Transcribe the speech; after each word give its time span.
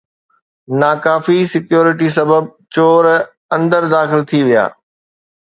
ناکافي 0.83 1.35
security 1.51 2.09
سبب 2.17 2.49
چور 2.75 3.05
اندر 3.57 3.81
داخل 3.95 4.21
ٿي 4.29 4.39
ويا 4.47 4.65